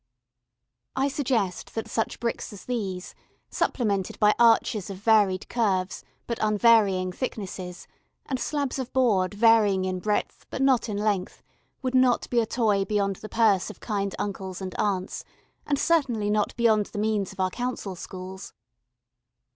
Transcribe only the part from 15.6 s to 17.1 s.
and certainly not beyond the